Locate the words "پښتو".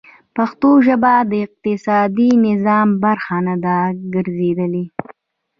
0.35-0.69